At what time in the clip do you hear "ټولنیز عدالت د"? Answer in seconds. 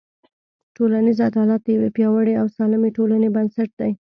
0.75-1.67